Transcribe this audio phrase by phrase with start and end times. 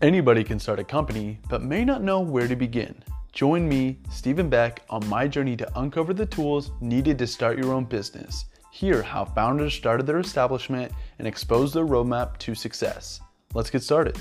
[0.00, 3.02] Anybody can start a company, but may not know where to begin.
[3.32, 7.72] Join me, Steven Beck, on my journey to uncover the tools needed to start your
[7.72, 8.44] own business.
[8.70, 13.20] Hear how founders started their establishment and expose their roadmap to success.
[13.54, 14.16] Let's get started.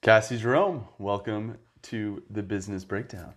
[0.00, 3.34] Cassi Gerome, welcome to the Business Breakdown.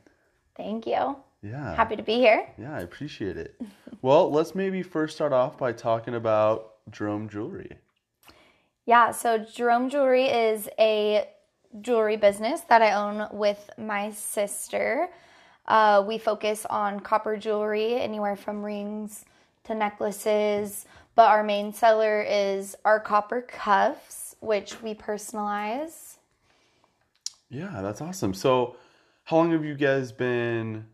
[0.56, 1.16] Thank you.
[1.42, 1.76] Yeah.
[1.76, 2.48] Happy to be here.
[2.60, 3.60] Yeah, I appreciate it.
[4.04, 7.78] well, let's maybe first start off by talking about Gerome Jewelry.
[8.86, 11.28] Yeah, so Gerome Jewelry is a
[11.82, 15.10] jewelry business that I own with my sister.
[15.68, 19.26] Uh, we focus on copper jewelry, anywhere from rings
[19.66, 26.16] to necklaces, but our main seller is our copper cuffs, which we personalize.
[27.50, 28.34] Yeah, that's awesome.
[28.34, 28.78] So,
[29.26, 30.86] how long have you guys been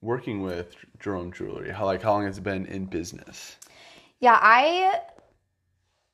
[0.00, 1.70] working with Gerome Jewelry?
[1.70, 3.56] How like how long has it been in business?
[4.20, 5.00] Yeah, I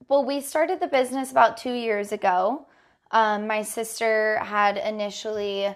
[0.09, 2.67] well, we started the business about two years ago.
[3.11, 5.75] Um, my sister had initially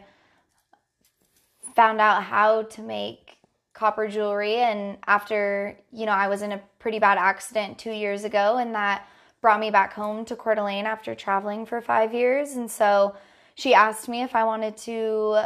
[1.75, 3.39] found out how to make
[3.75, 8.25] copper jewelry, and after you know, I was in a pretty bad accident two years
[8.25, 9.07] ago, and that
[9.41, 13.15] brought me back home to Coeur d'Alene after traveling for five years, and so
[13.55, 15.45] she asked me if I wanted to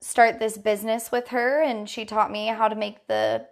[0.00, 3.46] start this business with her, and she taught me how to make the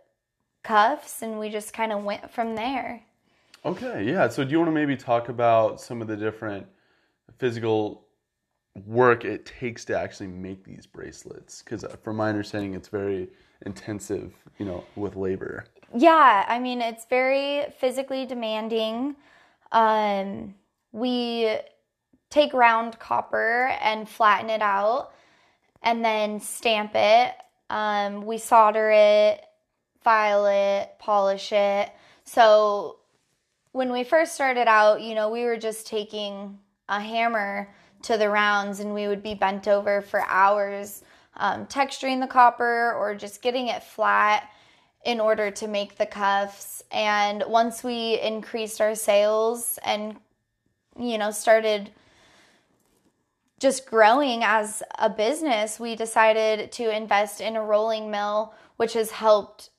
[0.62, 3.02] cuffs, and we just kind of went from there.
[3.64, 4.28] Okay, yeah.
[4.28, 6.66] So, do you want to maybe talk about some of the different
[7.38, 8.06] physical
[8.86, 11.62] work it takes to actually make these bracelets?
[11.62, 13.28] Because, uh, from my understanding, it's very
[13.64, 15.64] intensive, you know, with labor.
[15.96, 19.16] Yeah, I mean, it's very physically demanding.
[19.72, 20.54] Um,
[20.92, 21.56] we
[22.30, 25.12] take round copper and flatten it out
[25.82, 27.32] and then stamp it.
[27.70, 29.44] Um, we solder it,
[30.02, 31.90] file it, polish it.
[32.24, 32.98] So
[33.74, 36.56] when we first started out, you know, we were just taking
[36.88, 37.68] a hammer
[38.02, 41.02] to the rounds and we would be bent over for hours
[41.36, 44.48] um, texturing the copper or just getting it flat
[45.04, 46.84] in order to make the cuffs.
[46.92, 50.18] And once we increased our sales and,
[50.96, 51.90] you know, started
[53.58, 59.10] just growing as a business, we decided to invest in a rolling mill, which has
[59.10, 59.70] helped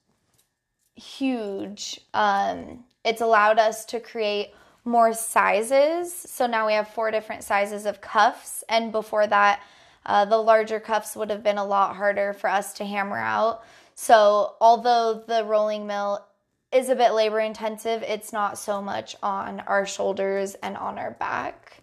[0.95, 2.01] huge.
[2.13, 6.13] Um, it's allowed us to create more sizes.
[6.13, 8.63] So now we have four different sizes of cuffs.
[8.67, 9.61] And before that,
[10.05, 13.63] uh, the larger cuffs would have been a lot harder for us to hammer out.
[13.95, 16.25] So although the rolling mill
[16.71, 21.11] is a bit labor intensive, it's not so much on our shoulders and on our
[21.11, 21.79] back.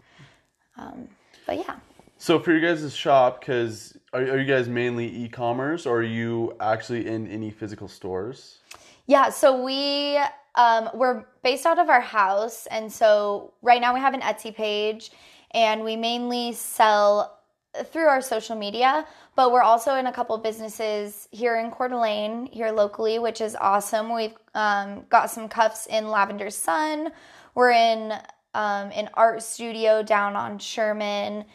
[0.77, 1.09] Um,
[1.47, 1.77] but yeah.
[2.19, 6.55] So for your guys' shop, because are, are you guys mainly e-commerce or are you
[6.61, 8.59] actually in any physical stores?
[9.07, 10.19] Yeah, so we
[10.55, 14.55] um, we're based out of our house, and so right now we have an Etsy
[14.55, 15.11] page,
[15.53, 17.39] and we mainly sell
[17.87, 19.07] through our social media.
[19.35, 23.57] But we're also in a couple businesses here in Coeur d'Alene, here locally, which is
[23.57, 24.15] awesome.
[24.15, 27.13] We've um, got some cuffs in Lavender Sun.
[27.55, 28.13] We're in
[28.55, 31.47] um, an art studio down on Sherman,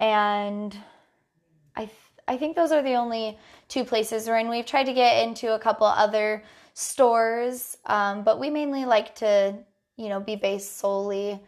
[0.00, 0.76] and
[1.76, 1.96] I th-
[2.26, 3.38] I think those are the only
[3.70, 4.50] two places we're in.
[4.50, 6.42] We've tried to get into a couple other
[6.74, 9.56] stores, um, but we mainly like to,
[9.96, 11.40] you know, be based solely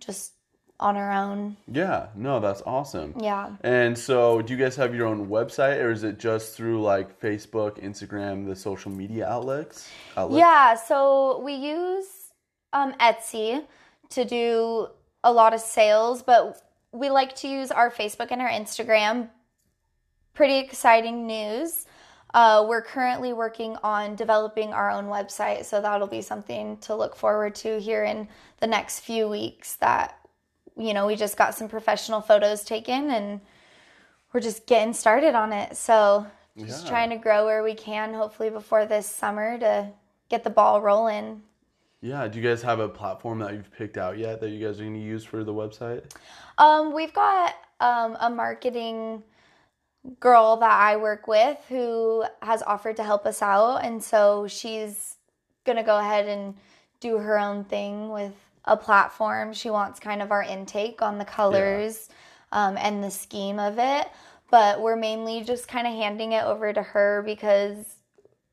[0.00, 0.32] just
[0.80, 1.56] on our own.
[1.70, 3.14] Yeah, no, that's awesome.
[3.20, 3.50] Yeah.
[3.62, 7.20] And so, do you guys have your own website, or is it just through like
[7.20, 9.88] Facebook, Instagram, the social media outlets?
[10.16, 10.38] outlets?
[10.38, 12.06] Yeah, so we use
[12.72, 13.64] um, Etsy
[14.10, 14.88] to do
[15.22, 16.62] a lot of sales, but
[16.92, 19.28] we like to use our Facebook and our Instagram.
[20.38, 21.86] Pretty exciting news.
[22.32, 27.16] Uh, we're currently working on developing our own website, so that'll be something to look
[27.16, 28.28] forward to here in
[28.60, 29.74] the next few weeks.
[29.78, 30.16] That,
[30.76, 33.40] you know, we just got some professional photos taken and
[34.32, 35.76] we're just getting started on it.
[35.76, 36.24] So,
[36.56, 36.90] just Yeah.
[36.90, 39.88] trying to grow where we can, hopefully, before this summer to
[40.28, 41.42] get the ball rolling.
[42.00, 42.28] Yeah.
[42.28, 44.84] Do you guys have a platform that you've picked out yet that you guys are
[44.84, 46.04] going to use for the website?
[46.58, 49.24] Um, we've got um, a marketing
[50.20, 55.16] girl that I work with who has offered to help us out, and so she's
[55.64, 56.54] gonna go ahead and
[57.00, 58.34] do her own thing with
[58.64, 59.52] a platform.
[59.52, 62.08] She wants kind of our intake on the colors
[62.52, 64.08] um, and the scheme of it,
[64.50, 67.96] but we're mainly just kind of handing it over to her because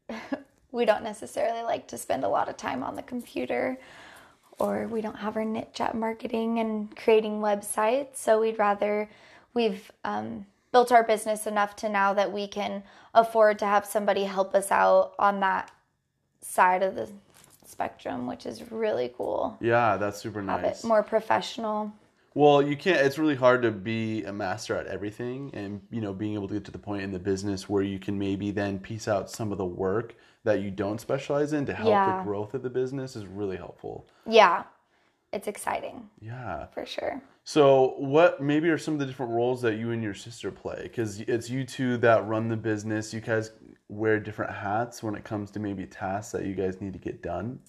[0.71, 3.77] we don't necessarily like to spend a lot of time on the computer
[4.59, 8.17] or we don't have our niche at marketing and creating websites.
[8.17, 9.09] So we'd rather
[9.53, 12.83] we've um, built our business enough to now that we can
[13.13, 15.71] afford to have somebody help us out on that
[16.41, 17.07] side of the
[17.65, 19.55] spectrum, which is really cool.
[19.61, 20.83] Yeah, that's super Have nice.
[20.83, 21.93] it more professional.
[22.33, 22.99] Well, you can't.
[22.99, 26.55] It's really hard to be a master at everything, and you know, being able to
[26.55, 29.53] get to the point in the business where you can maybe then piece out some
[29.53, 30.13] of the work
[30.43, 32.17] that you don't specialize in to help Yeah.
[32.17, 34.05] the growth of the business is really helpful.
[34.27, 34.63] Yeah,
[35.31, 36.65] it's exciting Yeah.
[36.73, 37.21] for sure.
[37.47, 40.79] So, what maybe are some of the different roles that you and your sister play?
[40.81, 43.13] Because it's you two that run the business.
[43.13, 43.51] You guys
[43.87, 47.21] wear different hats when it comes to maybe tasks that you guys need to get
[47.21, 47.59] done.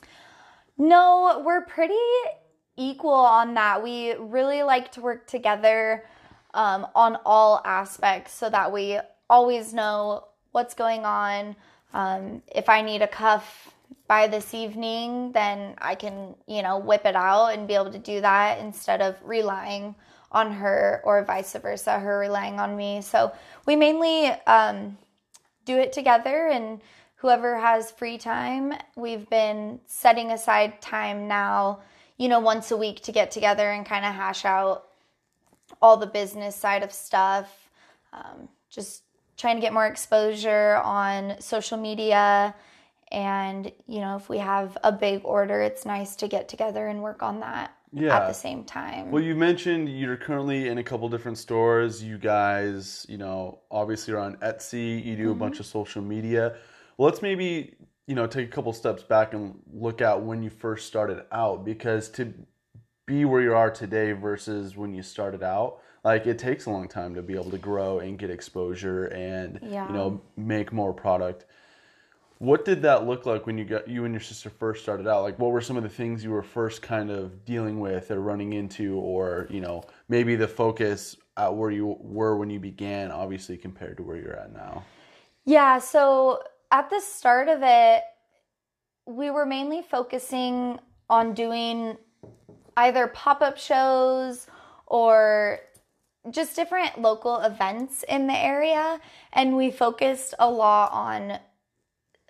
[0.79, 1.95] No, we're pretty
[2.79, 3.83] equal on that.
[3.83, 6.07] We really like to work together
[6.55, 8.99] um, on all aspects so that we
[9.29, 11.55] always know what's going on.
[11.93, 13.73] Um, if I need a cuff
[14.09, 17.99] by this evening, then I can, you know, whip it out and be able to
[17.99, 19.95] do that instead of relying
[20.31, 23.01] on her or vice versa, her relying on me.
[23.01, 23.33] So
[23.65, 24.97] we mainly um,
[25.65, 26.81] do it together and
[27.17, 31.81] whoever has free time we've been setting aside time now
[32.17, 34.85] you know once a week to get together and kind of hash out
[35.83, 37.69] all the business side of stuff
[38.13, 39.03] um, just
[39.37, 42.55] trying to get more exposure on social media
[43.13, 47.03] and you know if we have a big order it's nice to get together and
[47.03, 48.17] work on that Yeah.
[48.17, 52.03] at the same time Well, you mentioned you're currently in a couple different stores.
[52.03, 55.05] You guys, you know, obviously are on Etsy.
[55.05, 55.39] You do a mm-hmm.
[55.39, 56.57] bunch of social media.
[56.97, 57.77] Well, let's maybe,
[58.07, 61.65] you know, take a couple steps back and look at when you first started out
[61.65, 62.35] because to
[63.07, 66.89] be where you are today versus when you started out, like it takes a long
[66.89, 69.87] time to be able to grow and get exposure and Yeah.
[69.87, 71.47] you know, make more product.
[72.39, 75.23] What did that look like when you got you and your sister first started out?
[75.23, 78.21] Like what were some of the things you were first kind of dealing with or
[78.21, 83.11] running into or, you know, maybe the focus at where you were when you began
[83.11, 84.85] obviously compared to where you're at now?
[85.47, 88.03] Yeah, so at the start of it,
[89.07, 90.79] we were mainly focusing
[91.09, 91.97] on doing
[92.77, 94.47] either pop up shows
[94.87, 95.61] or
[96.31, 99.01] just different local events in the area.
[99.33, 101.39] And we focused a lot on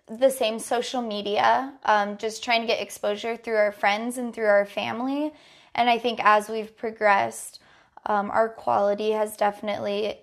[0.08, 4.46] the same social media, um, just trying to get exposure through our friends and through
[4.46, 5.32] our family.
[5.74, 7.60] And I think as we've progressed,
[8.06, 10.20] um, our quality has definitely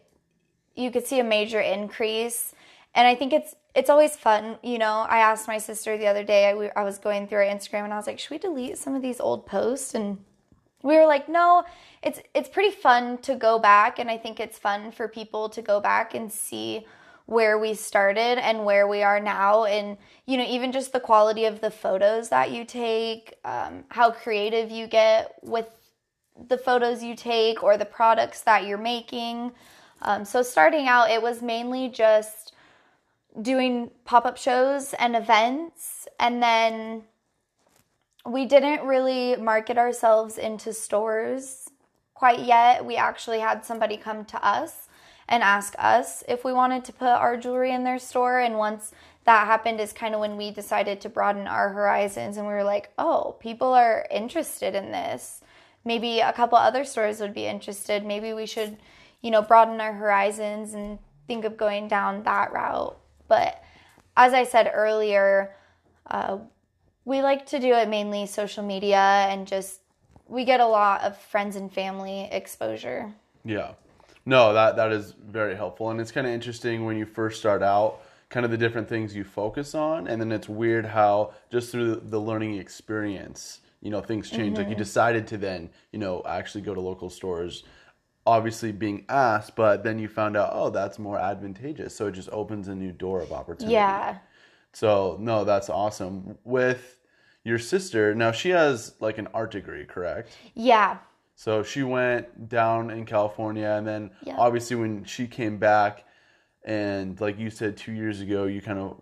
[0.75, 2.53] you could see a major increase.
[2.95, 5.05] And i think it's it's always fun you know.
[5.09, 7.83] I asked my sister the other day I, we- I was going through our instagram
[7.85, 9.95] and i was like should we delete some of these old posts?
[9.95, 10.19] And
[10.83, 11.63] we were like no
[12.03, 15.61] it's it's pretty fun to go back and i think it's fun for people to
[15.61, 16.85] go back and see
[17.25, 19.63] where we started and where we are now.
[19.63, 24.11] And you know even just the quality of the photos that you take um, how
[24.11, 25.69] creative you get with
[26.47, 29.51] the photos you take or the products that you're making.
[30.01, 32.53] Um, so starting out, it was mainly just
[33.41, 37.03] doing pop up shows and events, and then
[38.25, 41.69] we didn't really market ourselves into stores
[42.13, 42.85] quite yet.
[42.85, 44.82] We actually had somebody come to us
[45.27, 48.91] and ask us if we wanted to put our jewelry in their store, and once
[49.25, 52.63] that happened is kind of when we decided to broaden our horizons and we were
[52.63, 55.41] like, "Oh, people are interested in this.
[55.85, 58.05] Maybe a couple other stores would be interested.
[58.05, 58.77] Maybe we should
[59.23, 62.95] you know, broaden our horizons and think of going down that route.
[63.27, 63.63] But
[64.15, 65.55] as I said earlier,
[66.05, 66.37] uh,
[67.05, 69.79] we like to do it mainly social media and just
[70.27, 73.13] we get a lot of friends and family exposure.
[73.45, 73.71] Yeah.
[74.25, 77.61] No, that that is very helpful and it's kind of interesting when you first start
[77.61, 81.71] out kind of the different things you focus on and then it's weird how just
[81.71, 84.57] through the learning experience, you know, things change.
[84.57, 84.79] Like you mm-hmm.
[84.79, 87.63] decided to then, you know, actually go to local stores
[88.25, 91.95] obviously being asked, but then you found out, oh, that's more advantageous.
[91.95, 93.73] So it just opens a new door of opportunity.
[93.73, 94.17] Yeah.
[94.71, 96.37] So no, that's awesome.
[96.43, 96.99] With
[97.43, 100.31] your sister, now she has like an art degree, correct?
[100.53, 100.97] Yeah.
[101.43, 104.37] So she went down in California, and then Yeah.
[104.37, 106.05] obviously when she came back,
[106.63, 109.01] and like you said two years ago, you kind of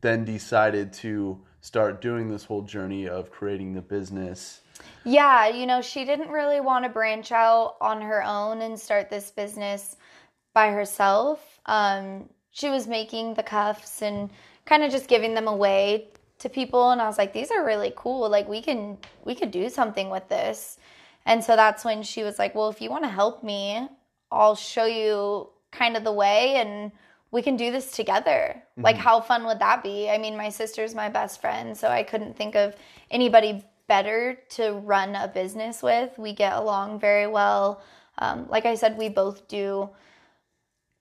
[0.00, 4.60] then decided to start doing this whole journey of creating the business.
[5.02, 9.10] Yeah, you know, she didn't really want to branch out on her own and start
[9.10, 9.96] this business
[10.54, 11.58] by herself.
[11.66, 14.30] Um, she was making the cuffs and
[14.64, 16.06] kind of just giving them away
[16.38, 18.28] to people and I was like these are really cool.
[18.28, 20.78] Like we can we could do something with this.
[21.26, 23.88] And so that's when she was like, "Well, if you want to help me,
[24.30, 26.92] I'll show you kind of the way and
[27.30, 28.60] we can do this together.
[28.76, 30.10] Like, how fun would that be?
[30.10, 32.74] I mean, my sister's my best friend, so I couldn't think of
[33.10, 36.18] anybody better to run a business with.
[36.18, 37.82] We get along very well.
[38.18, 39.90] Um, like I said, we both do,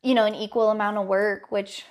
[0.03, 1.85] you know, an equal amount of work, which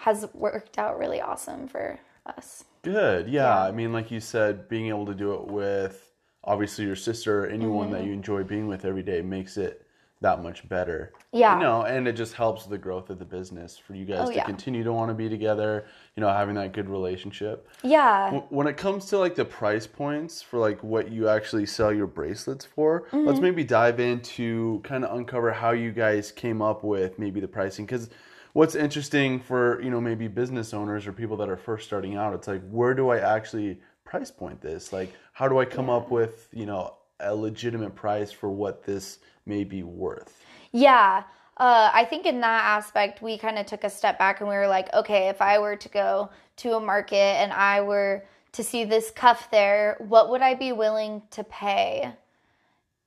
[0.00, 2.64] has worked out really awesome for us.
[2.82, 3.28] Good.
[3.28, 3.42] Yeah.
[3.42, 3.62] Yeah.
[3.64, 6.11] I mean, like you said, being able to do it with
[6.44, 7.92] obviously your sister, or anyone Mm-hmm.
[7.94, 9.86] that you enjoy being with every day makes it
[10.20, 11.12] that much better.
[11.32, 11.56] Yeah.
[11.56, 14.28] You know, and it just helps the growth of the business for you guys Oh,
[14.28, 14.44] to yeah.
[14.44, 15.84] continue to want to be together,
[16.14, 17.68] you know, having that good relationship.
[17.82, 18.30] Yeah.
[18.50, 22.06] When it comes to like the price points for like what you actually sell your
[22.06, 23.42] bracelets for, let's Mm-hmm.
[23.42, 27.84] maybe dive into kind of uncover how you guys came up with maybe the pricing
[27.88, 28.08] cuz
[28.52, 32.32] what's interesting for, you know, maybe business owners or people that are first starting out,
[32.32, 33.80] it's like where do I actually
[34.12, 34.92] price point this?
[34.92, 39.20] Like how do I come up with, you know, a legitimate price for what this
[39.46, 40.44] may be worth?
[40.70, 41.22] Yeah.
[41.56, 44.54] Uh, I think in that aspect, we kind of took a step back and we
[44.54, 48.62] were like, okay, if I were to go to a market and I were to
[48.62, 52.12] see this cuff there, what would I be willing to pay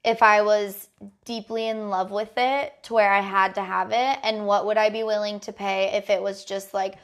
[0.04, 0.90] if I was
[1.24, 4.18] deeply in love with it to where I had to have it?
[4.24, 6.96] And what would I be willing to pay if it was just like,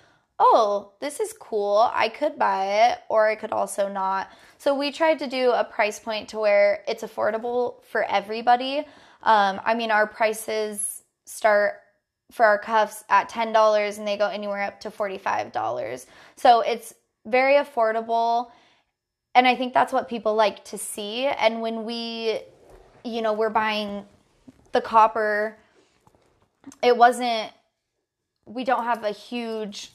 [0.43, 1.91] oh, this is cool.
[1.93, 4.31] I could buy it, or I could also not.
[4.57, 8.79] So we tried to do a price point to where it's affordable for everybody.
[9.21, 11.75] Um, I mean, our prices start
[12.31, 16.07] for our cuffs at $10 and they go anywhere up to $45.
[16.37, 16.95] So it's
[17.27, 18.49] very affordable.
[19.35, 21.27] And I think that's what people like to see.
[21.27, 22.39] And when we,
[23.03, 24.05] you know, we're buying
[24.71, 25.57] the copper,
[26.81, 27.51] it wasn't,
[28.45, 29.91] we don't have a huge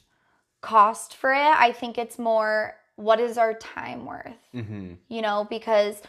[0.67, 1.39] cost for it.
[1.39, 4.43] I think it's more what is our time worth?
[4.53, 4.95] Mm-hmm.
[5.09, 6.03] You know, because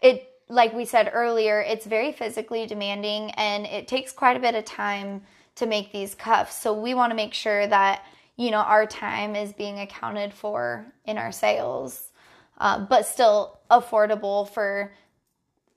[0.00, 4.54] it, like we said earlier, it's very physically demanding and it takes quite a bit
[4.54, 5.22] of time
[5.56, 6.54] to make these cuffs.
[6.54, 8.04] So we want to make sure that,
[8.36, 12.10] you know, our time is being accounted for in our sales,
[12.58, 14.92] uh, but still affordable for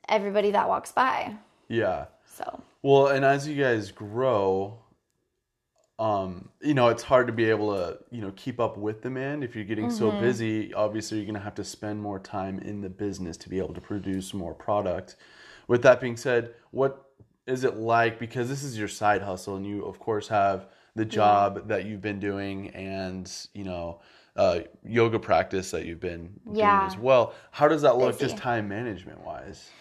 [0.08, 1.34] everybody that walks by.
[1.70, 2.06] Yeah.
[2.26, 4.78] So, Well, and as you guys grow,
[6.00, 9.44] um, you know, it's hard to be able to, you know, keep up with demand.
[9.44, 10.20] If you're getting so Mm-hmm.
[10.20, 13.58] busy, obviously you're going to have to spend more time in the business to be
[13.58, 15.16] able to produce more product.
[15.68, 17.04] With that being said, what
[17.48, 21.06] is it like because this is your side hustle and you of course have the
[21.06, 24.02] job that you've been doing and, you know,
[24.36, 26.78] uh, yoga practice that you've been Yeah.
[26.78, 27.34] doing as well.
[27.52, 28.26] How does that look Busy.
[28.26, 29.74] just time management wise?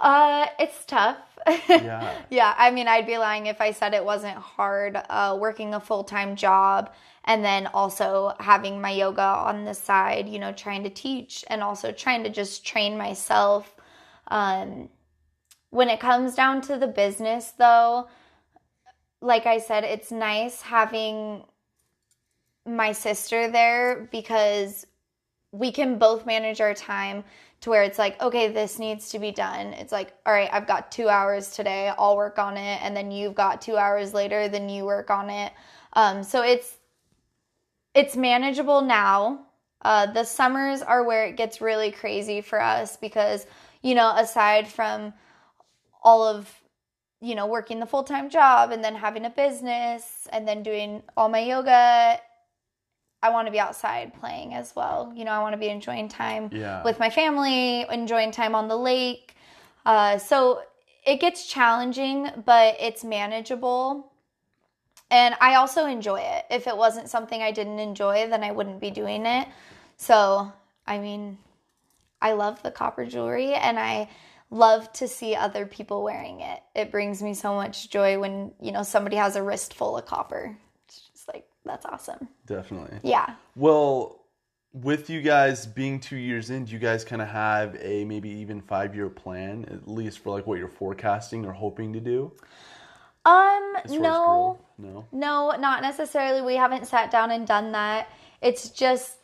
[0.00, 1.18] Uh, it's tough.
[1.46, 2.16] Yeah.
[2.30, 5.80] Yeah, I mean, I'd be lying if I said it wasn't hard uh, working a
[5.80, 6.92] full time job
[7.24, 11.62] and then also having my yoga on the side, you know, trying to teach and
[11.62, 13.74] also trying to just train myself.
[14.28, 14.88] Um,
[15.70, 18.08] when it comes down to the business, though,
[19.20, 21.44] like I said, it's nice having
[22.66, 24.86] my sister there because
[25.52, 27.24] we can both manage our time
[27.60, 29.74] to where it's like, okay, this needs to be done.
[29.74, 32.80] It's like, all right, I've got two hours today, I'll work on it.
[32.82, 35.52] And then you've got two hours later, then you work on it.
[35.92, 36.76] Um, so it's
[37.94, 39.46] it's manageable now.
[39.82, 43.46] Uh, the summers are where it gets really crazy for us because,
[43.82, 45.12] you know, aside from
[46.02, 46.48] all of
[47.20, 51.28] you know working the full-time job and then having a business and then doing all
[51.28, 52.18] my yoga
[53.22, 55.12] I want to be outside playing as well.
[55.14, 56.82] You know, I want to be enjoying time Yeah.
[56.82, 59.34] with my family, enjoying time on the lake.
[59.84, 60.62] Uh, so
[61.04, 64.10] it gets challenging, but it's manageable.
[65.10, 66.44] And I also enjoy it.
[66.50, 69.48] If it wasn't something I didn't enjoy, then I wouldn't be doing it.
[69.96, 70.52] So,
[70.86, 71.38] I mean,
[72.22, 74.08] I love the copper jewelry and I
[74.50, 76.60] love to see other people wearing it.
[76.74, 80.06] It brings me so much joy when, you know, somebody has a wrist full of
[80.06, 80.56] copper.
[81.74, 82.28] It's just like, that's awesome.
[82.46, 82.98] Definitely.
[83.02, 83.34] Yeah.
[83.56, 84.16] Well,
[84.72, 88.28] with you guys being two years in, do you guys kind of have a maybe
[88.30, 92.32] even five year plan, at least for like what you're forecasting or hoping to do?
[93.24, 94.58] Um, as far as no.
[94.78, 95.04] No.
[95.12, 96.40] no, not necessarily.
[96.40, 98.08] We haven't sat down and done that.
[98.40, 99.16] It's just,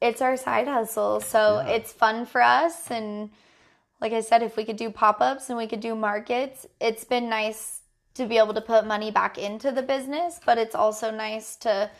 [0.00, 1.20] it's our side hustle.
[1.20, 1.72] So Yeah.
[1.74, 2.90] it's fun for us.
[2.90, 3.30] And
[4.00, 7.04] like I said, if we could do pop ups and we could do markets, it's
[7.04, 7.80] been nice
[8.14, 11.90] to be able to put money back into the business, but it's also nice to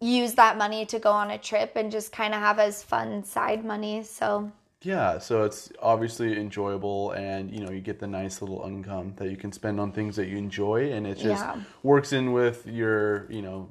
[0.00, 3.24] use that money to go on a trip and just kind of have as fun
[3.24, 4.02] side money.
[4.02, 4.50] So
[4.82, 9.30] Yeah, so it's obviously enjoyable, and you know you get the nice little income that
[9.30, 11.56] you can spend on things that you enjoy, and it just Yeah.
[11.82, 13.70] works in with your you know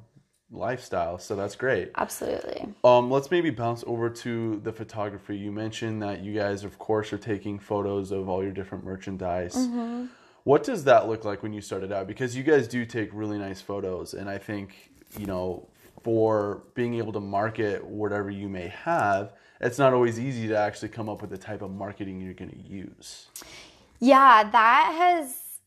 [0.50, 1.18] lifestyle.
[1.18, 1.90] So that's great.
[1.96, 2.72] absolutely.
[2.84, 5.36] Um, let's maybe bounce over to the photography.
[5.36, 9.56] You mentioned that you guys, of course, are taking photos of all your different merchandise.
[9.56, 10.04] Mm-hmm.
[10.46, 12.06] What does that look like when you started out?
[12.06, 15.68] Because you guys do take really nice photos, and I think you know
[16.04, 20.90] for being able to market whatever you may have, it's not always easy to actually
[20.90, 23.26] come up with the type of marketing you're going to use.
[23.98, 25.58] Yeah, that has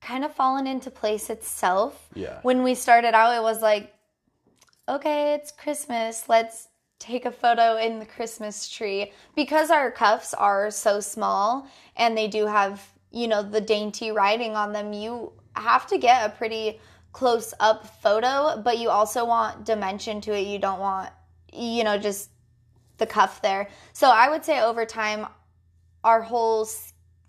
[0.00, 2.08] kind of fallen into place itself.
[2.14, 2.40] Yeah.
[2.42, 3.94] When we started out, it was like,
[4.88, 6.28] okay, it's Christmas.
[6.28, 6.66] Let's
[6.98, 12.26] take a photo in the Christmas tree because our cuffs are so small and they
[12.26, 14.92] do have, you know, the dainty writing on them.
[14.92, 16.80] You have to get a pretty
[17.12, 20.46] close up photo, but you also want dimension to it.
[20.46, 21.10] You don't want,
[21.52, 22.30] you know, just
[22.98, 23.68] the cuff there.
[23.92, 25.26] So I would say over time,
[26.02, 26.66] our whole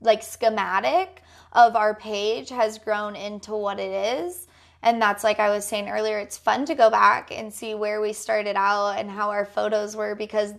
[0.02, 1.22] like schematic
[1.52, 4.48] of our page has grown into what it is.
[4.82, 8.02] And that's like I was saying earlier, it's fun to go back and see where
[8.02, 10.54] we started out and how our photos were because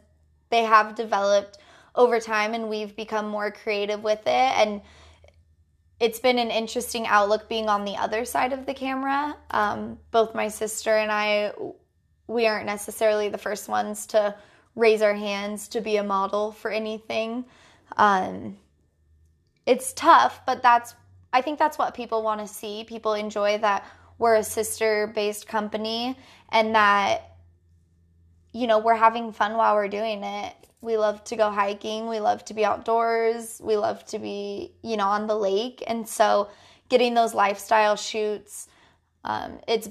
[0.50, 1.58] they have developed
[1.94, 4.28] over time and we've become more creative with it.
[4.28, 4.80] And
[6.04, 9.34] it's been an interesting outlook being on the other side of the camera.
[9.52, 11.52] Um, both my sister and I,
[12.26, 14.34] we aren't necessarily the first ones to
[14.76, 17.46] raise our hands to be a model for anything.
[17.96, 18.58] Um,
[19.64, 20.94] it's tough, but that's
[21.32, 22.84] I think that's what people want to see.
[22.84, 23.86] People enjoy that
[24.18, 26.18] we're a sister based company
[26.50, 27.33] and that
[28.54, 30.54] you know, we're having fun while we're doing it.
[30.80, 34.96] We love to go hiking, we love to be outdoors, we love to be, you
[34.96, 35.82] know, on the lake.
[35.86, 36.48] And so
[36.88, 38.68] getting those lifestyle shoots
[39.24, 39.88] um, it's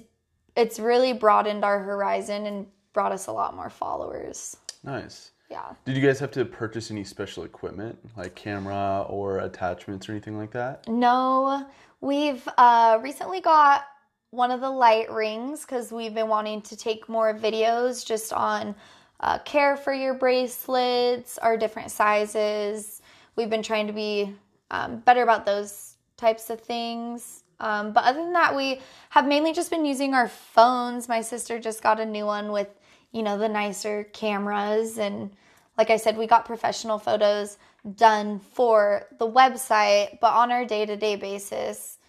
[0.55, 4.55] it's really broadened our horizon and brought us a lot more followers.
[4.83, 5.31] Nice.
[5.49, 5.73] Yeah.
[5.85, 10.37] Did you guys have to purchase any special equipment, like camera or attachments or anything
[10.37, 10.87] like that?
[10.87, 11.65] No.
[12.01, 13.85] We've uh, recently got
[14.33, 18.73] one of the light rings because we've been wanting to take more videos just on
[19.19, 23.03] uh, care for your bracelets, our different sizes.
[23.35, 24.33] We've been trying to be
[24.71, 27.43] um, better about those types of things.
[27.59, 31.07] Um, but other than that, we have mainly just been using our phones.
[31.07, 32.69] My sister just got a new one with,
[33.11, 35.29] you know, the nicer cameras and
[35.77, 37.57] like I said, we got professional photos
[37.95, 41.99] done for the website, but on our day to day basis,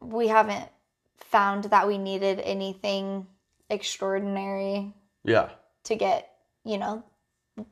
[0.00, 0.68] we haven't
[1.20, 3.26] found that we needed anything
[3.70, 4.94] extraordinary.
[5.24, 5.50] Yeah.
[5.84, 6.32] To get,
[6.64, 7.02] you know,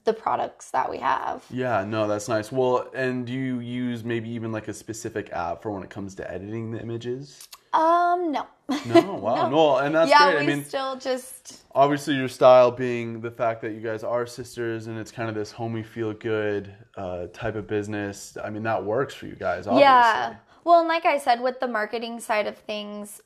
[0.05, 1.45] the products that we have.
[1.51, 2.51] Yeah, no, that's nice.
[2.51, 6.15] Well, and do you use maybe even like a specific app for when it comes
[6.17, 7.49] to editing the images?
[7.73, 8.47] Um, no.
[8.87, 10.47] No, wow, no, no and that's yeah, great.
[10.47, 14.27] we I mean, still just obviously your style being the fact that you guys are
[14.27, 18.37] sisters and it's kind of this homey feel good uh, type of business.
[18.43, 19.67] I mean, that works for you guys.
[19.67, 19.83] Obviously.
[19.83, 20.37] Yeah.
[20.65, 23.21] Well, and like I said, with the marketing side of things,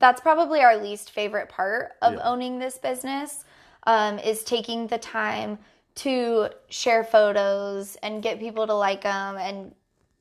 [0.00, 2.20] that's probably our least favorite part of Yeah.
[2.24, 3.44] owning this business
[3.86, 5.58] um, is taking the time
[5.96, 9.74] to share photos and get people to like them and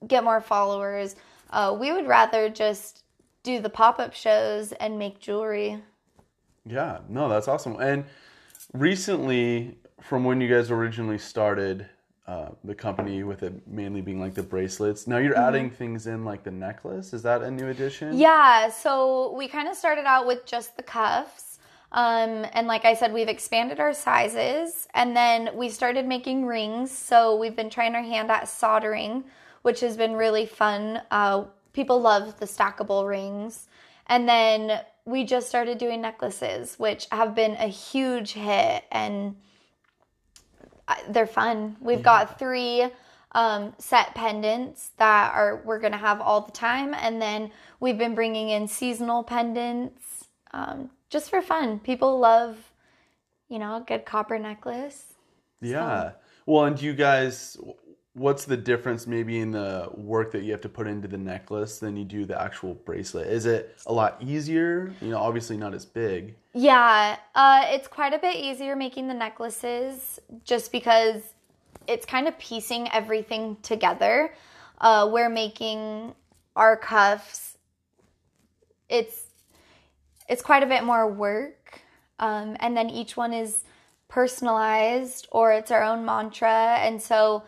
[0.07, 1.15] get more followers.
[1.49, 3.03] Uh, we would rather just
[3.43, 5.81] do the pop up shows and make jewelry.
[6.65, 7.79] Yeah, no, that's awesome.
[7.79, 8.05] And
[8.73, 11.87] recently, from when you guys originally started
[12.29, 16.23] uh, the company, with it mainly being like the bracelets, now you're adding things in
[16.23, 17.11] like the necklace.
[17.11, 18.15] Is that a new addition?
[18.15, 21.57] Yeah, so we kind of started out with just the cuffs.
[21.91, 26.95] Um, and like I said, we've expanded our sizes and then we started making rings.
[26.95, 29.23] So we've been trying our hand at soldering,
[29.63, 31.01] which has been really fun.
[31.09, 33.69] Uh, people love the stackable rings.
[34.05, 39.35] And then we just started doing necklaces, which have been a huge hit and
[41.09, 41.77] they're fun.
[41.79, 42.89] We've got three
[43.33, 48.15] um, set pendants that are we're gonna have all the time, and then we've been
[48.15, 51.79] bringing in seasonal pendants um, just for fun.
[51.79, 52.57] People love,
[53.47, 55.13] you know, a good copper necklace.
[55.61, 56.11] Yeah.
[56.45, 57.57] Well, and you guys,
[58.13, 61.79] what's the difference maybe in the work that you have to put into the necklace
[61.79, 63.27] than you do the actual bracelet?
[63.27, 64.93] Is it a lot easier?
[65.01, 66.35] You know, obviously not as big.
[66.53, 71.21] Yeah, uh, it's quite a bit easier making the necklaces just because
[71.87, 74.33] it's kind of piecing everything together.
[74.79, 76.13] Uh, we're making
[76.55, 77.57] our cuffs.
[78.89, 79.27] It's
[80.27, 81.81] it's quite a bit more work,
[82.19, 83.63] um, and then each one is
[84.07, 87.43] personalized or it's our own mantra, and so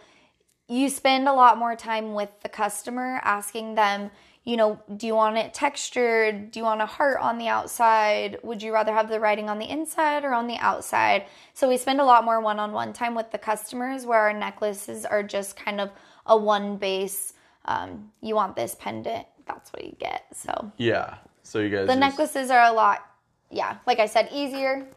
[0.72, 4.10] you spend a lot more time with the customer asking them
[4.46, 8.38] you know do you want it textured do you want a heart on the outside
[8.42, 11.78] would you rather have the writing on the inside or on the outside so we
[11.78, 15.82] spend a lot more one-on-one time with the customers where our necklaces are just kind
[15.82, 15.90] of
[16.26, 17.34] a one base
[17.66, 21.16] um, you want this pendant that's what you get so Yeah.
[21.44, 21.82] So you guys.
[21.88, 23.06] the just- necklaces are a lot
[23.52, 24.88] yeah like i said easier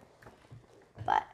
[1.04, 1.24] but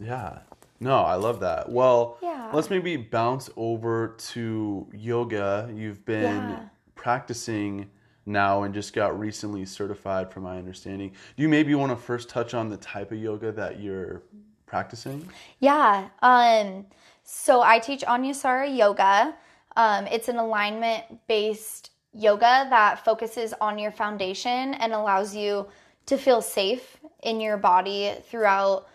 [0.00, 0.38] Yeah.
[0.80, 1.70] No, I love that.
[1.70, 2.50] Well, Yeah.
[2.52, 5.70] let's maybe bounce over to yoga.
[5.74, 6.60] You've been Yeah.
[6.94, 7.90] practicing
[8.26, 11.12] now and just got recently certified, from my understanding.
[11.36, 14.22] Do you maybe want to first touch on the type of yoga that you're
[14.66, 15.28] practicing?
[15.60, 16.08] Yeah.
[16.22, 16.86] Um,
[17.22, 19.34] so I teach Anusara yoga.
[19.76, 25.68] Um, it's an alignment based yoga that focuses on your foundation and allows you
[26.06, 28.88] to feel safe in your body throughout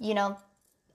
[0.00, 0.38] you know,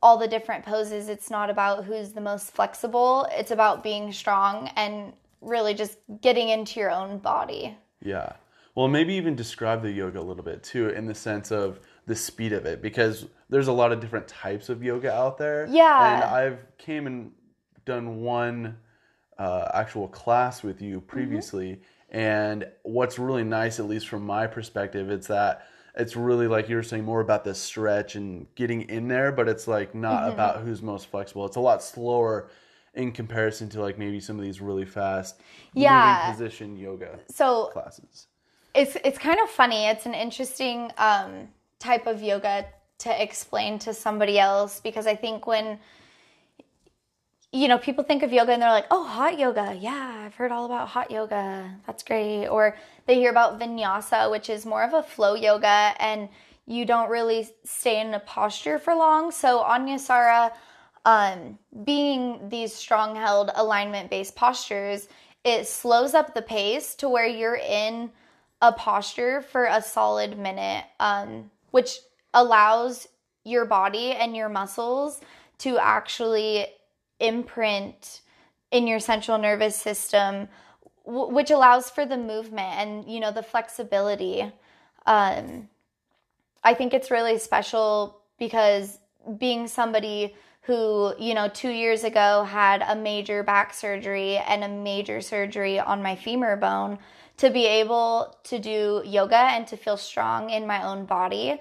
[0.04, 1.08] all the different poses.
[1.08, 6.50] It's not about who's the most flexible, it's about being strong and really just getting
[6.50, 7.78] into your own body.
[8.02, 8.34] Yeah.
[8.76, 12.16] Well, maybe even describe the yoga a little bit too, in the sense of the
[12.16, 15.68] speed of it, because there's a lot of different types of yoga out there.
[15.70, 16.16] Yeah.
[16.16, 17.32] And I've came and
[17.86, 18.78] done one
[19.38, 25.10] uh, actual class with you previously, and what's really nice, at least from my perspective,
[25.10, 29.08] it's that it's really like you were saying more about the stretch and getting in
[29.08, 31.46] there, but it's like not about who's most flexible.
[31.46, 32.50] It's a lot slower
[32.96, 35.40] in comparison to like maybe some of these really fast
[35.74, 36.26] Yeah.
[36.28, 38.28] moving position yoga So classes.
[38.76, 39.86] it's it's kind of funny.
[39.88, 41.48] It's an interesting um,
[41.80, 42.66] type of yoga
[43.00, 45.80] to explain to somebody else because I think when
[47.54, 49.78] you know people think of yoga and they're like, "Oh, hot yoga.
[49.80, 51.76] Yeah, I've heard all about hot yoga.
[51.86, 56.30] That's great." Or they hear about vinyasa, which is more of a flow yoga and
[56.66, 59.32] you don't really stay in a posture for long.
[59.32, 60.52] So Anusara
[61.06, 65.08] um, being these strong held alignment based postures,
[65.44, 68.10] it slows up the pace to where you're in
[68.62, 72.00] a posture for a solid minute, um, which
[72.34, 73.08] allows
[73.44, 75.20] your body and your muscles
[75.58, 76.66] to actually
[77.20, 78.22] imprint
[78.72, 80.48] in your central nervous system,
[81.06, 84.52] w- which allows for the movement and you know the flexibility.
[85.06, 85.70] Um,
[86.64, 89.00] I think it's really special because
[89.38, 94.70] being somebody who, you know, two years ago had a major back surgery and a
[94.70, 96.98] major surgery on my femur bone,
[97.38, 101.60] to be able to do yoga and to feel strong in my own body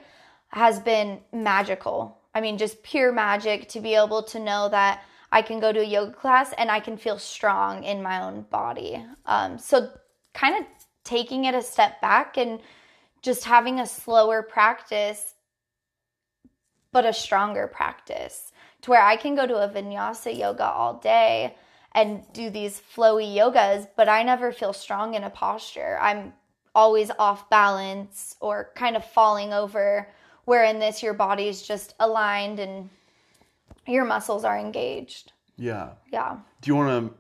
[0.49, 2.19] has been magical.
[2.35, 5.81] I mean, just pure magic to be able to know that I can go to
[5.81, 9.05] a yoga class and I can feel strong in my own body.
[9.27, 9.90] Um, so,
[10.35, 10.66] kind of
[11.05, 12.61] taking it a step back and
[13.23, 15.35] just having a slower practice,
[16.92, 21.57] but a stronger practice to where I can go to a vinyasa yoga all day
[21.92, 25.99] and do these flowy yogas, but I never feel strong in a posture.
[26.01, 26.33] I'm
[26.75, 30.09] always off balance or kind of falling over,
[30.45, 32.88] where in this, your body's just aligned and
[33.87, 35.33] your muscles are engaged.
[35.57, 35.90] Yeah.
[36.12, 36.38] Yeah.
[36.61, 37.14] Do you want to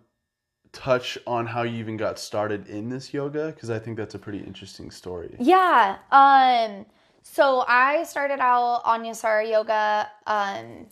[0.72, 3.52] touch on how you even got started in this yoga?
[3.54, 5.36] Because I think that's a pretty interesting story.
[5.38, 5.96] Yeah.
[6.10, 6.86] Um,
[7.22, 10.86] so I started out Anusara yoga, um,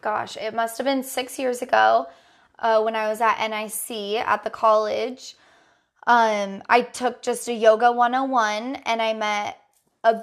[0.00, 2.06] gosh, it must have been six years ago
[2.58, 5.36] uh, when I was at NIC at the college.
[6.06, 9.60] Um, I took just a yoga 101 and I met
[10.04, 10.22] a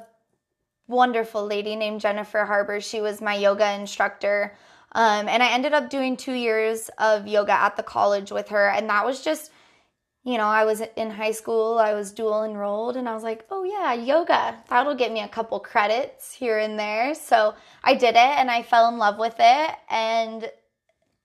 [0.88, 2.82] wonderful lady named Jennifer Harbor.
[2.82, 4.56] She was my yoga instructor.
[4.94, 8.70] Um, and I ended up doing two years of yoga at the college with her.
[8.70, 9.52] And that was just,
[10.24, 13.46] you know, I was in high school, I was dual enrolled, and I was like,
[13.50, 14.58] oh yeah, yoga.
[14.70, 17.16] That'll get me a couple credits here and there.
[17.16, 19.76] So I did it and I fell in love with it.
[19.90, 20.50] And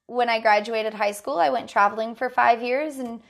[0.06, 3.22] when I graduated high school, I went traveling for five years and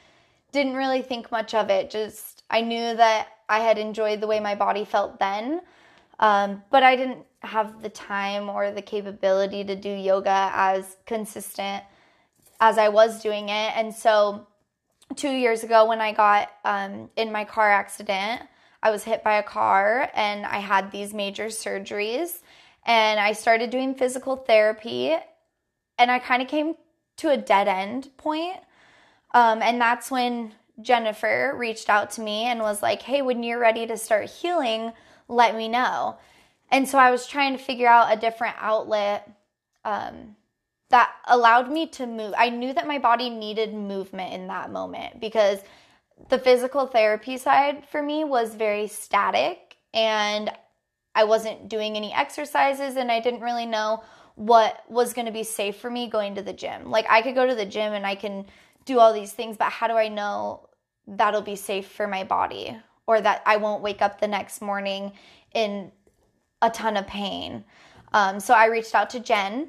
[0.51, 1.91] didn't really think much of it.
[1.91, 5.61] Just, I knew that I had enjoyed the way my body felt then.
[6.19, 11.85] Um, but I didn't have the time or the capability to do yoga as consistent
[12.61, 13.73] as I was doing it.
[13.77, 14.47] And so,
[15.17, 18.43] two years ago, when I got um, in my car accident,
[18.83, 22.41] I was hit by a car and I had these major surgeries.
[22.85, 25.17] And I started doing physical therapy,
[25.99, 26.75] and I kind of came
[27.19, 28.57] to a dead end point.
[29.35, 33.61] Um, and that's when Jennifer reached out to me and was like, hey, when you're
[33.61, 34.93] ready to start healing,
[35.29, 36.19] let me know.
[36.73, 39.31] And so I was trying to figure out a different outlet
[39.85, 40.35] um,
[40.89, 42.33] that allowed me to move.
[42.37, 45.61] I knew that my body needed movement in that moment because
[46.31, 50.51] the physical therapy side for me was very static and
[51.15, 54.03] I wasn't doing any exercises and I didn't really know
[54.35, 56.91] what was going to be safe for me going to the gym.
[56.91, 58.47] Like I could go to the gym and I can
[58.87, 60.69] do all these things, but how do I know
[61.07, 62.75] that'll be safe for my body
[63.07, 65.13] or that I won't wake up the next morning
[65.53, 65.93] in
[66.63, 67.65] a ton of pain?
[68.15, 69.69] Um, so I reached out to Jen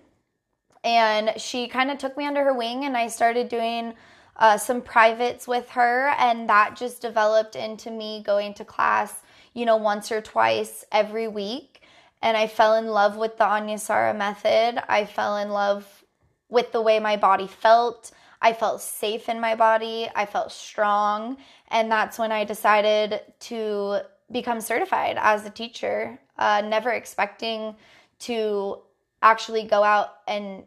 [0.85, 3.93] and she kind of took me under her wing and I started doing
[4.37, 9.21] uh, some privates with her and that just developed into me going to class
[9.53, 11.83] you know once or twice every week
[12.23, 14.81] and I fell in love with the Anusara method.
[14.87, 16.05] I fell in love
[16.49, 18.11] with the way my body felt.
[18.41, 20.07] I felt safe in my body.
[20.15, 21.35] I felt strong.
[21.67, 24.01] And that's when I decided to
[24.33, 27.75] become certified as a teacher, uh, never expecting
[28.19, 28.79] to
[29.21, 30.63] actually go out and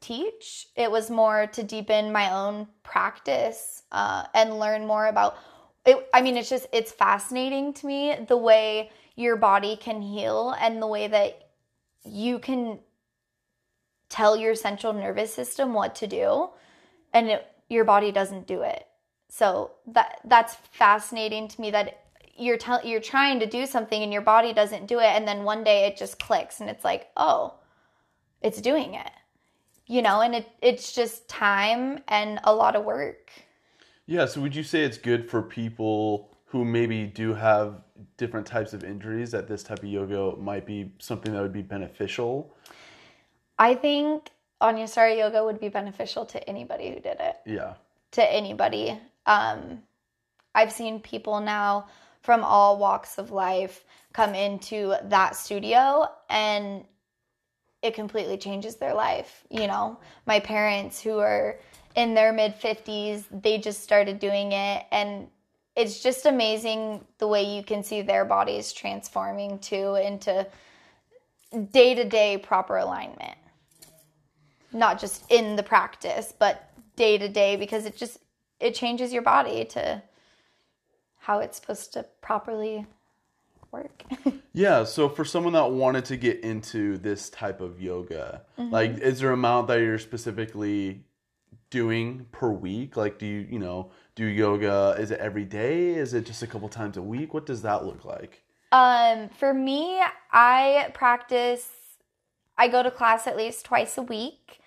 [0.00, 0.66] teach.
[0.74, 5.36] It was more to deepen my own practice uh, and learn more about
[5.86, 6.08] it.
[6.12, 10.82] I mean, it's just, it's fascinating to me the way your body can heal and
[10.82, 11.48] the way that
[12.04, 12.80] you can
[14.08, 16.50] tell your central nervous system what to do
[17.12, 18.86] and it, your body doesn't do it.
[19.28, 22.01] So that that's fascinating to me that
[22.42, 25.44] you're tell, you're trying to do something and your body doesn't do it and then
[25.44, 27.54] one day it just clicks and it's like, "Oh,
[28.42, 29.10] it's doing it."
[29.86, 33.30] You know, and it it's just time and a lot of work.
[34.06, 37.82] Yeah, so would you say it's good for people who maybe do have
[38.16, 41.62] different types of injuries that this type of yoga might be something that would be
[41.62, 42.54] beneficial?
[43.58, 47.36] I think Anusara yoga would be beneficial to anybody who did it.
[47.46, 47.74] Yeah.
[48.12, 48.98] To anybody.
[49.26, 49.82] Um,
[50.54, 51.86] I've seen people now
[52.22, 56.84] from all walks of life come into that studio and
[57.82, 59.44] it completely changes their life.
[59.50, 61.58] You know, my parents who are
[61.96, 65.28] in their mid 50s, they just started doing it and
[65.74, 70.46] it's just amazing the way you can see their bodies transforming too into
[71.72, 73.36] day to day proper alignment.
[74.72, 78.18] Not just in the practice, but day to day because it just
[78.60, 80.02] it changes your body to
[81.22, 82.84] how it's supposed to properly
[83.70, 84.02] work.
[84.52, 88.72] yeah, so for someone that wanted to get into this type of yoga, mm-hmm.
[88.72, 91.04] like is there an amount that you're specifically
[91.70, 92.96] doing per week?
[92.96, 95.94] Like do you, you know, do yoga is it every day?
[95.94, 97.32] Is it just a couple times a week?
[97.32, 98.42] What does that look like?
[98.72, 101.70] Um for me, I practice
[102.58, 104.60] I go to class at least twice a week.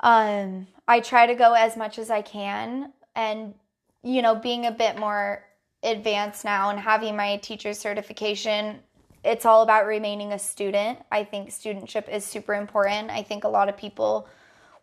[0.00, 3.52] Um I try to go as much as I can and
[4.02, 5.44] you know, being a bit more
[5.82, 8.80] advanced now and having my teacher's certification,
[9.24, 10.98] it's all about remaining a student.
[11.10, 13.10] I think studentship is super important.
[13.10, 14.28] I think a lot of people,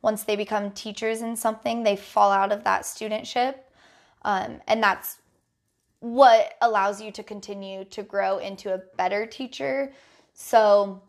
[0.02, 3.56] once they become teachers in something, they fall out of that studentship.
[4.24, 5.20] Um, and that's
[6.00, 9.94] what allows you to continue to grow into a better teacher.
[10.34, 11.02] So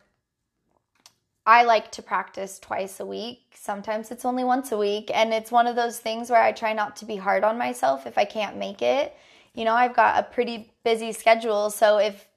[1.44, 3.52] I like to practice twice a week.
[3.54, 5.10] Sometimes it's only once a week.
[5.12, 8.06] And it's one of those things where I try not to be hard on myself
[8.06, 9.16] if I can't make it
[9.56, 11.70] you know, I've got a pretty busy schedule.
[11.70, 12.28] So if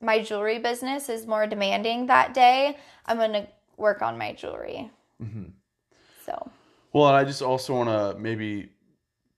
[0.00, 4.90] my jewelry business is more demanding that day, I'm going to work on my jewelry.
[5.20, 5.46] Mm-hmm.
[6.24, 6.50] So.
[6.92, 8.70] Well, and I just also want to maybe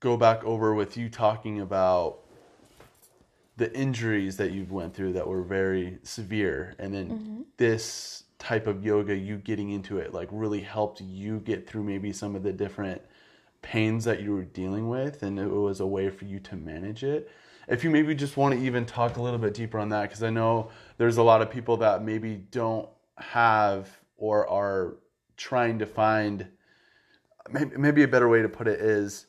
[0.01, 2.19] go back over with you talking about
[3.57, 7.41] the injuries that you've went through that were very severe and then mm-hmm.
[7.57, 12.13] this type of yoga you getting into it like really helped you get through maybe
[12.13, 13.03] some of the different
[13.63, 17.03] pains that you were dealing with and it was a way for you to manage
[17.03, 17.31] it.
[17.69, 20.23] If you maybe just want to even talk a little bit deeper on that because
[20.23, 24.97] i know there's a lot of people that maybe don't have or are
[25.37, 26.47] trying to find
[27.51, 29.27] maybe, a better way to put it is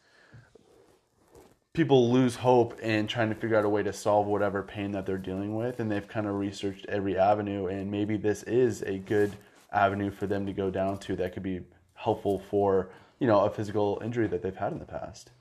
[1.73, 5.05] people lose hope in trying to figure out a way to solve whatever pain that
[5.05, 8.97] they're dealing with and they've kind of researched every avenue and maybe this is a
[8.99, 9.35] good
[9.71, 11.61] avenue for them to go down to that could be
[11.93, 12.89] helpful for
[13.19, 15.31] you know a physical injury that they've had in the past.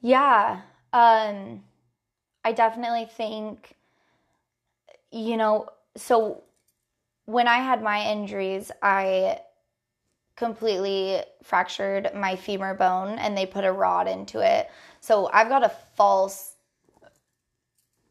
[0.00, 0.60] Yeah
[0.94, 1.62] um
[2.44, 3.74] i definitely think
[5.10, 6.42] you know so
[7.26, 9.38] when i had my injuries i
[10.36, 14.68] completely fractured my femur bone and they put a rod into it.
[15.00, 16.54] So i've got a false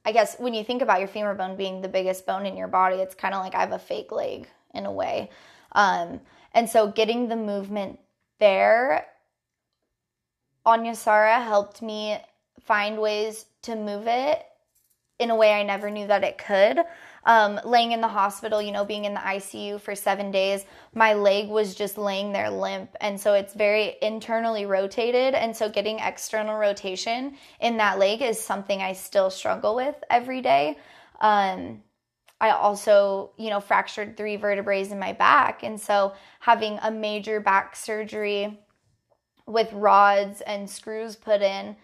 [0.06, 2.68] i guess when you think about your femur bone being the biggest bone in your
[2.68, 5.30] body it's kind of like i have a fake leg in a way.
[5.74, 6.20] Um,
[6.54, 8.00] and so getting the movement
[8.44, 9.06] there,
[10.66, 12.18] Anusara helped me
[12.60, 14.46] find ways to move it
[15.18, 16.80] in a way I never knew that it could.
[17.26, 21.14] Um, laying in the hospital, you know, being in the ICU for seven days, my
[21.14, 22.94] leg was just laying there limp.
[23.00, 25.36] And so it's very internally rotated.
[25.36, 30.42] And so getting external rotation in that leg is something I still struggle with every
[30.42, 30.78] day.
[31.22, 31.82] Um,
[32.44, 35.64] I also, you know, fractured three vertebrae in my back.
[35.64, 38.60] And so having a major back surgery
[39.46, 41.78] with rods and screws put in,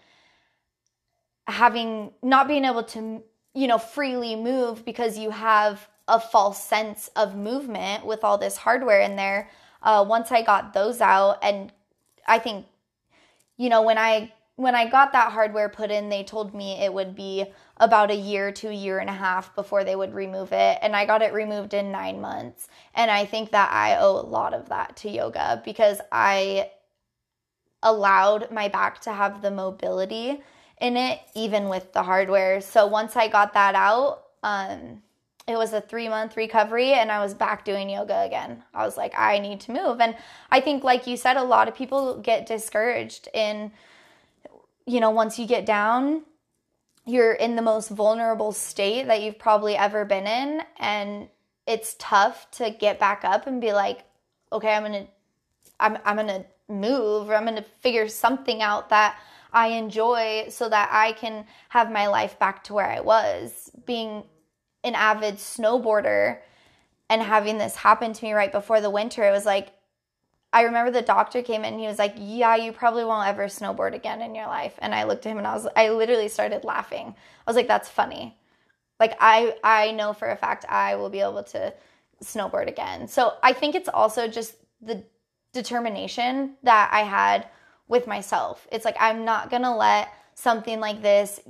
[1.46, 3.22] having not being able to,
[3.54, 8.58] you know, freely move because you have a false sense of movement with all this
[8.58, 9.48] hardware in there.
[9.82, 11.72] Uh, once I got those out, and
[12.28, 12.66] I think,
[13.56, 16.92] you know, when I when I got that hardware put in, they told me it
[16.92, 17.46] would be
[17.78, 20.78] about a year to a year and a half before they would remove it.
[20.82, 22.68] And I got it removed in nine months.
[22.94, 26.72] And I think that I owe a lot of that to yoga because I
[27.82, 30.42] allowed my back to have the mobility
[30.78, 32.60] in it, even with the hardware.
[32.60, 35.00] So once I got that out, um,
[35.48, 38.62] it was a three month recovery and I was back doing yoga again.
[38.74, 40.02] I was like, I need to move.
[40.02, 40.16] And
[40.50, 43.72] I think, like you said, a lot of people get discouraged in,
[44.90, 46.22] you know, once you get down,
[47.06, 51.28] you're in the most vulnerable state that you've probably ever been in and
[51.66, 54.04] it's tough to get back up and be like
[54.52, 55.06] okay, I'm gonna
[55.78, 59.18] I'm I'm gonna move or I'm gonna figure something out that
[59.52, 63.70] I enjoy so that I can have my life back to where I was.
[63.86, 64.24] Being
[64.84, 66.38] an avid snowboarder
[67.08, 69.72] and having this happen to me right before the winter, it was like
[70.52, 73.44] I remember the doctor came in and he was like, "Yeah, you probably won't ever
[73.46, 76.28] snowboard again in your life." And I looked at him and I was I literally
[76.28, 77.14] started laughing.
[77.46, 78.36] I was like, "That's funny."
[78.98, 81.72] Like I I know for a fact I will be able to
[82.22, 83.08] snowboard again.
[83.08, 85.04] So I think it's also just the
[85.52, 87.48] determination that I had
[87.88, 88.66] with myself.
[88.70, 91.40] It's like I'm not going to let something like this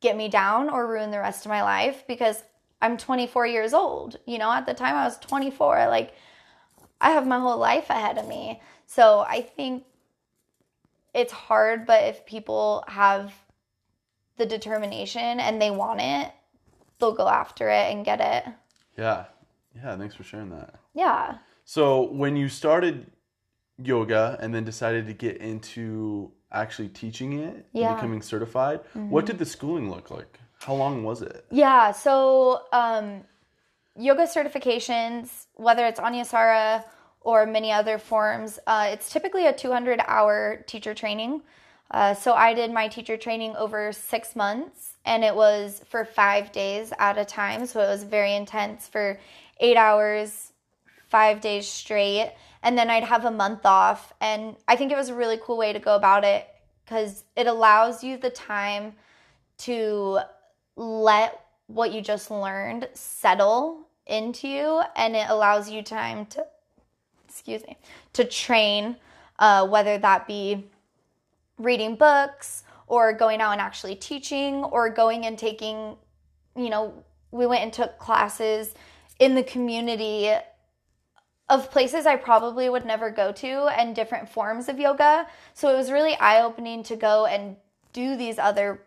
[0.00, 2.42] get me down or ruin the rest of my life because
[2.80, 4.18] I'm 24 years old.
[4.26, 6.14] You know, at the time I was 24, like
[7.02, 8.62] I have my whole life ahead of me.
[8.86, 9.84] So I think
[11.12, 13.34] it's hard, but if people have
[14.38, 16.32] the determination and they want it,
[16.98, 18.44] they'll go after it and get it.
[18.96, 19.24] Yeah.
[19.74, 20.74] Yeah, thanks for sharing that.
[20.94, 21.38] Yeah.
[21.64, 23.10] So, when you started
[23.78, 27.88] yoga and then decided to get into actually teaching it Yeah.
[27.88, 30.38] and becoming certified, what did the schooling look like?
[30.60, 31.46] How long was it?
[31.50, 33.24] Yeah, so um,
[33.98, 36.84] yoga certifications, whether it's Anusara
[37.20, 41.42] or many other forms, uh, it's typically a 200 hour teacher training.
[41.90, 46.50] Uh, so I did my teacher training over six months and it was for five
[46.50, 47.66] days at a time.
[47.66, 49.18] So it was very intense for
[49.60, 50.52] eight hours,
[51.08, 52.32] five days straight.
[52.62, 54.14] And then I'd have a month off.
[54.20, 56.48] And I think it was a really cool way to go about it
[56.84, 58.94] because it allows you the time
[59.58, 60.20] to
[60.76, 61.41] let
[61.74, 66.44] what you just learned settle into you and it allows you time to
[67.28, 67.76] excuse me
[68.12, 68.96] to train
[69.38, 70.64] uh, whether that be
[71.58, 75.96] reading books or going out and actually teaching or going and taking
[76.56, 76.92] you know
[77.30, 78.74] we went and took classes
[79.18, 80.30] in the community
[81.48, 85.26] of places I probably would never go to and different forms of yoga.
[85.54, 87.56] So it was really eye opening to go and
[87.92, 88.82] do these other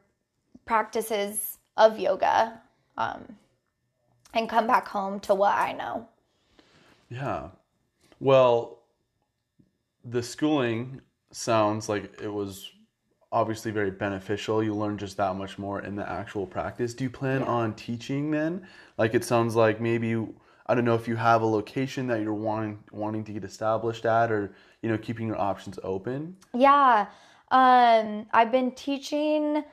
[0.65, 2.59] practices of yoga
[2.97, 3.35] um,
[4.33, 6.07] and come back home to what I know.
[7.09, 7.49] Yeah.
[8.19, 8.79] Well,
[10.03, 12.71] the schooling sounds like it was
[13.31, 14.63] obviously very beneficial.
[14.63, 16.93] You learn just that much more in the actual practice.
[16.93, 18.65] Do you plan on teaching then?
[18.97, 20.35] Like it sounds like maybe you,
[20.67, 24.05] I don't know if you have a location that you're wanting wanting to get established
[24.05, 26.37] at or you know keeping your options open.
[26.53, 27.07] Yeah.
[27.51, 29.63] Um, I've been teaching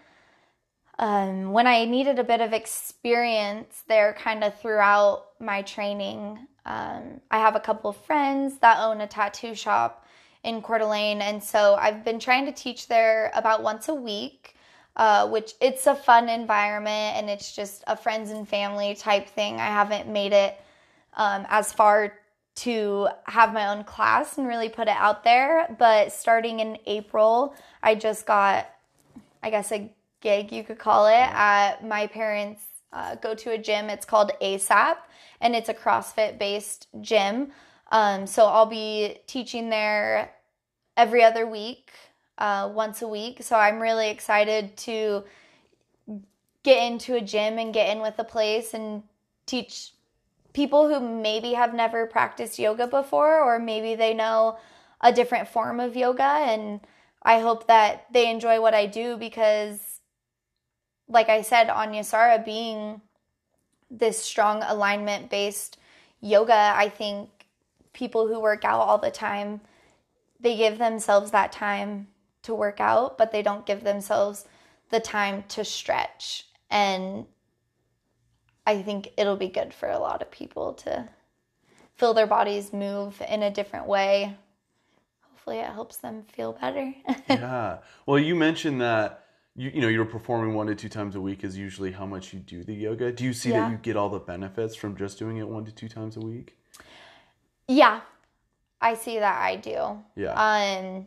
[0.98, 6.46] um, when I needed a bit of experience there kind of throughout my training.
[6.64, 10.06] Um, I have a couple of friends that own a tattoo shop
[10.44, 14.56] in Coeur d'Alene, and so I've been trying to teach there about once a week.
[14.94, 19.54] Uh, which it's a fun environment and it's just a friends and family type thing.
[19.54, 20.60] I haven't made it
[21.14, 22.12] um, as far
[22.54, 25.74] to have my own class and really put it out there.
[25.78, 28.68] But starting in April, I just got,
[29.42, 29.90] I guess, a
[30.22, 33.90] gig, you could call it, at my parents' uh, go to a gym.
[33.90, 34.96] It's called ASAP,
[35.40, 37.52] and it's a CrossFit based gym.
[37.90, 40.32] Um, so I'll be teaching there
[40.96, 41.90] every other week,
[42.38, 43.42] uh, once a week.
[43.42, 45.24] So I'm really excited to
[46.62, 49.02] get into a gym and get in with a place and
[49.46, 49.92] teach
[50.52, 54.58] people who maybe have never practiced yoga before or maybe they know
[55.00, 56.80] a different form of yoga and
[57.22, 59.91] I hope that they enjoy what I do because
[61.12, 63.00] like I said Anusara being
[63.90, 65.78] this strong alignment based
[66.20, 67.28] yoga I think
[67.92, 69.60] people who work out all the time
[70.40, 72.08] they give themselves that time
[72.42, 74.46] to work out but they don't give themselves
[74.90, 77.26] the time to stretch and
[78.66, 81.08] I think it'll be good for a lot of people to
[81.94, 84.36] feel their bodies move in a different way.
[85.22, 86.94] Hopefully, it helps them feel better.
[87.28, 87.78] yeah.
[88.06, 89.21] Well, you mentioned that
[89.54, 92.32] you you know you're performing one to two times a week is usually how much
[92.32, 93.12] you do the yoga.
[93.12, 93.60] Do you see Yeah.
[93.60, 96.20] that you get all the benefits from just doing it one to two times a
[96.20, 96.56] week?
[97.68, 98.00] yeah,
[98.80, 99.98] I see that I do.
[100.16, 100.32] Yeah.
[100.34, 101.06] Um,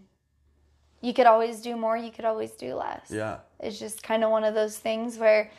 [1.02, 1.96] you could always do more.
[1.98, 3.12] You could always do less.
[3.12, 3.40] yeah.
[3.60, 5.52] It's just kind of one of those things where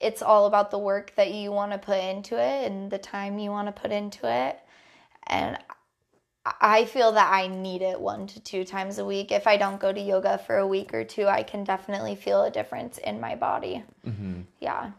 [0.00, 3.38] it's all about the work that you want to put into it and the time
[3.38, 4.58] you want to put into it.
[5.26, 5.58] And
[6.44, 9.30] I feel that I need it one to two times a week.
[9.30, 12.44] If I don't go to yoga for a week or two, I can definitely feel
[12.44, 13.84] a difference in my body.
[14.58, 14.92] Yeah.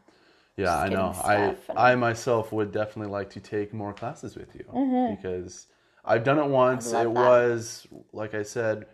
[0.58, 1.14] Yeah, I know.
[1.24, 5.68] I I myself would definitely like to take more classes with you because
[6.06, 6.88] I've done it once.
[6.88, 7.10] Mm-hmm.
[7.10, 7.22] It that.
[7.22, 8.86] was like I said,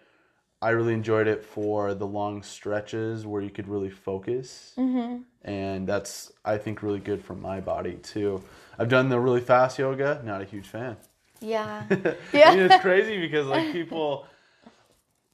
[0.61, 5.23] I really enjoyed it for the long stretches where you could really focus, mm-hmm.
[5.43, 8.41] and that's I think really good for my body too.
[8.79, 10.95] I've done the really fast yoga, not a huge fan.
[11.41, 11.83] Yeah.
[11.89, 14.25] I mean, it's crazy because like people,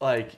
[0.01, 0.35] like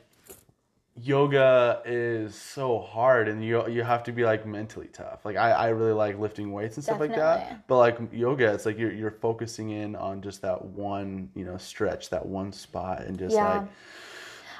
[0.97, 5.25] yoga is so hard and you you have to be like mentally tough.
[5.25, 7.67] Like I, I really like lifting weights and stuff like that.
[7.67, 11.57] But like yoga, it's like you're you're focusing in on just that one, you know,
[11.57, 13.59] stretch, that one spot and just Yeah.
[13.59, 13.67] like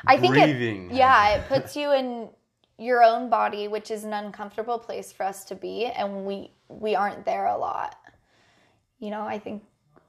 [0.07, 0.91] I think breathing.
[0.91, 2.29] it yeah, it puts you in
[2.77, 6.95] your own body, which is an uncomfortable place for us to be, and we we
[6.95, 7.95] aren't there a lot.
[8.99, 9.63] You know, I think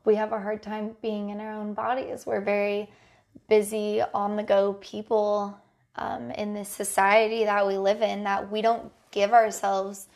[0.06, 2.24] we have a hard time being in our own bodies.
[2.24, 2.88] We're very
[3.48, 5.58] busy, on the go people
[5.96, 10.06] um, in this society that we live in that we don't give ourselves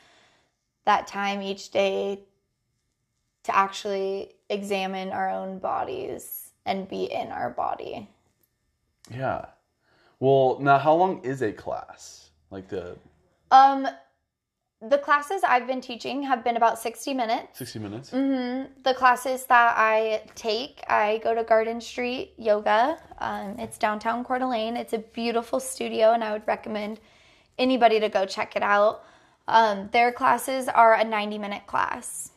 [0.86, 2.20] that time each day
[3.42, 8.08] to actually examine our own bodies and be in our body.
[9.10, 9.46] Yeah.
[10.20, 12.30] Well, now how long is a class?
[12.50, 12.96] Like the
[13.50, 13.88] Um,
[14.82, 17.58] the classes I've been teaching have been about 60 minutes.
[17.58, 18.10] 60 minutes?
[18.10, 22.98] hmm The classes that I take, I go to Garden Street Yoga.
[23.18, 24.76] Um, it's downtown Coeur d'Alene.
[24.76, 26.98] It's a beautiful studio, and I would recommend
[27.58, 29.04] anybody to go check it out.
[29.48, 32.30] Um, their classes are a 90 minute class.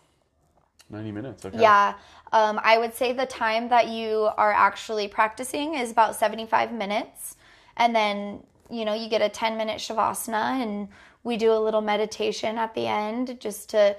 [0.89, 1.45] 90 minutes.
[1.45, 1.61] Okay.
[1.61, 1.93] Yeah.
[2.33, 7.37] Um, I would say the time that you are actually practicing is about 75 minutes.
[7.77, 10.89] And then, you know, you get a 10 minute Shavasana and
[11.23, 13.95] we do a little meditation at the end just to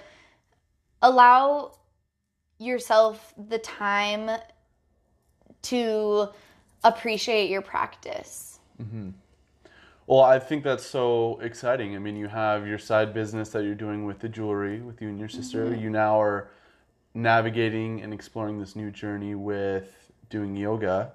[1.02, 1.72] allow
[2.58, 4.30] yourself the time
[5.62, 6.28] to
[6.82, 8.58] appreciate your practice.
[10.06, 11.96] Well, I think that's so exciting.
[11.96, 15.08] I mean, you have your side business that you're doing with the jewelry with you
[15.08, 15.64] and your sister.
[15.64, 15.80] Mm-hmm.
[15.82, 16.50] You now are
[17.14, 21.12] navigating and exploring this new journey with doing yoga.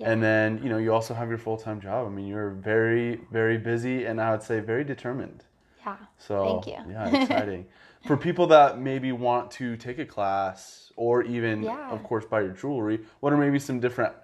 [0.00, 2.06] And then, you know, you also have your full-time job.
[2.06, 5.44] I mean, you're very very busy and I would say very determined.
[5.84, 5.96] Yeah.
[6.18, 6.92] So, Thank you.
[6.92, 7.66] yeah, exciting.
[8.06, 11.90] For people that maybe want to take a class or even Yeah.
[11.90, 14.14] of course buy your jewelry, what are maybe some different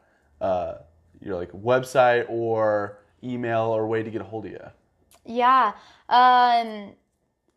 [0.41, 0.75] uh
[1.21, 4.61] your like website or email or way to get a hold of you?
[5.25, 5.73] Yeah.
[6.09, 6.93] Um,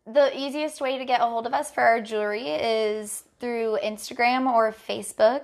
[0.06, 4.52] the easiest way to get a hold of us for our jewelry is through Instagram
[4.52, 5.42] or Facebook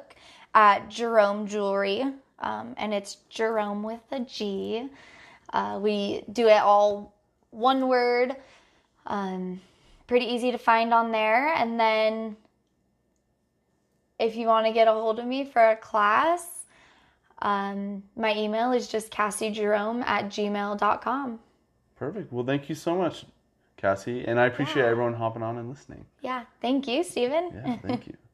[0.54, 2.04] at Gerome Jewelry.
[2.40, 4.88] Um, and it's Gerome with a G.
[5.52, 7.14] Uh, we do it all
[7.50, 8.36] one word.
[9.06, 9.60] Um,
[10.06, 11.52] pretty easy to find on there.
[11.54, 12.36] And then
[14.18, 16.64] if you want to get a hold of me for a class,
[17.40, 21.38] um, my email is just cassigerome at gmail.com.
[21.96, 22.32] Perfect.
[22.32, 23.24] Well, thank you so much,
[23.80, 24.90] Cassi, and I appreciate Yeah.
[24.90, 26.04] everyone hopping on and listening.
[26.20, 27.50] Yeah, thank you, Steven.
[27.54, 28.14] Yeah, thank you.